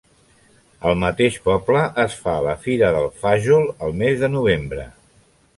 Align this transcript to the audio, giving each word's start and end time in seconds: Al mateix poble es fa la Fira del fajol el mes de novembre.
Al 0.91 0.95
mateix 1.03 1.37
poble 1.49 1.83
es 2.05 2.17
fa 2.23 2.35
la 2.47 2.57
Fira 2.65 2.91
del 2.97 3.07
fajol 3.21 3.71
el 3.89 3.97
mes 4.03 4.21
de 4.25 4.35
novembre. 4.39 4.89